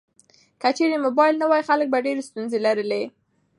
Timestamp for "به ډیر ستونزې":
1.91-2.57